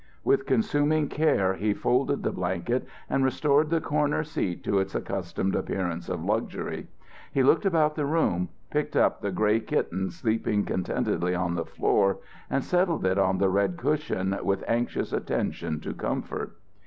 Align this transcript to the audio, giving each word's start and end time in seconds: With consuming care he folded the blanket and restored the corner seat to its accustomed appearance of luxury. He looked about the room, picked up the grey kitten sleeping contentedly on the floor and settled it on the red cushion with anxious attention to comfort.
With 0.23 0.47
consuming 0.47 1.09
care 1.09 1.53
he 1.53 1.75
folded 1.75 2.23
the 2.23 2.31
blanket 2.31 2.87
and 3.07 3.23
restored 3.23 3.69
the 3.69 3.79
corner 3.79 4.23
seat 4.23 4.63
to 4.63 4.79
its 4.79 4.95
accustomed 4.95 5.55
appearance 5.55 6.09
of 6.09 6.25
luxury. 6.25 6.87
He 7.31 7.43
looked 7.43 7.67
about 7.67 7.93
the 7.93 8.07
room, 8.07 8.49
picked 8.71 8.95
up 8.95 9.21
the 9.21 9.29
grey 9.31 9.59
kitten 9.59 10.09
sleeping 10.09 10.65
contentedly 10.65 11.35
on 11.35 11.53
the 11.53 11.65
floor 11.65 12.17
and 12.49 12.63
settled 12.63 13.05
it 13.05 13.19
on 13.19 13.37
the 13.37 13.49
red 13.49 13.77
cushion 13.77 14.35
with 14.41 14.63
anxious 14.67 15.13
attention 15.13 15.79
to 15.81 15.93
comfort. 15.93 16.53